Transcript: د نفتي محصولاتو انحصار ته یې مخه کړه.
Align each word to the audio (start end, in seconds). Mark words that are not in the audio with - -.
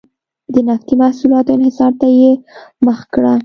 د 0.53 0.55
نفتي 0.67 0.95
محصولاتو 1.03 1.55
انحصار 1.55 1.91
ته 2.01 2.07
یې 2.19 2.31
مخه 2.85 3.05
کړه. 3.13 3.33